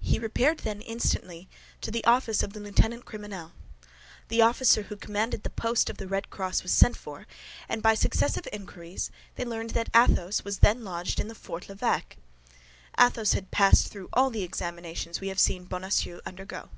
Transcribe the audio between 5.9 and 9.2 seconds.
the Red Cross was sent for, and by successive inquiries